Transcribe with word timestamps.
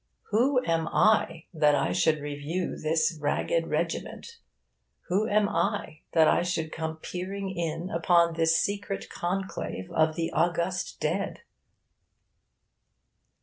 Who 0.31 0.65
am 0.65 0.87
I 0.87 1.45
that 1.53 1.75
I 1.75 1.91
should 1.93 2.21
review 2.21 2.75
this 2.75 3.15
'ragged 3.21 3.67
regiment'? 3.67 4.39
Who 5.09 5.27
am 5.29 5.47
I 5.47 5.99
that 6.13 6.27
I 6.27 6.41
should 6.41 6.71
come 6.71 6.97
peering 6.97 7.51
in 7.51 7.91
upon 7.91 8.33
this 8.33 8.57
secret 8.57 9.11
conclave 9.11 9.91
of 9.91 10.15
the 10.15 10.31
august 10.31 10.99
dead? 10.99 11.41